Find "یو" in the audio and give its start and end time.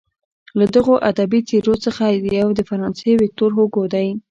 2.41-2.49